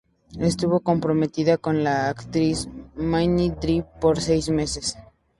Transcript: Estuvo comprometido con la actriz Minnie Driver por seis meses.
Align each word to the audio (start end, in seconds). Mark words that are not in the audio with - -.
Estuvo 0.39 0.79
comprometido 0.79 1.61
con 1.61 1.83
la 1.83 2.09
actriz 2.09 2.67
Minnie 2.95 3.51
Driver 3.51 3.85
por 3.99 4.19
seis 4.19 4.49
meses. 4.49 4.97